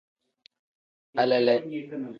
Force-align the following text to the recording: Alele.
Alele. 1.23 1.55